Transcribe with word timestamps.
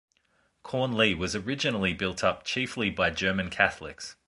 Cornlea 0.63 1.13
was 1.15 1.35
originally 1.35 1.93
built 1.93 2.23
up 2.23 2.43
chiefly 2.43 2.89
by 2.89 3.11
German 3.11 3.51
Catholics. 3.51 4.15